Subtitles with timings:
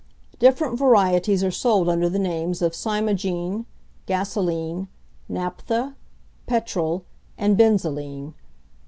[0.39, 3.67] Different varieties are sold under the names of cymogene,
[4.07, 4.87] gasolene,
[5.29, 5.93] naphtha,
[6.47, 7.05] petrol,
[7.37, 8.33] and benzoline.